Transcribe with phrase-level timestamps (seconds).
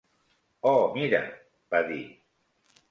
[0.71, 1.21] "Oh, mira,"
[1.75, 2.03] va dir.